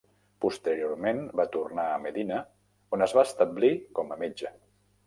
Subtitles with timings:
[0.45, 2.41] Posteriorment va tornar a Medina
[2.99, 4.57] on es va establir com a metge.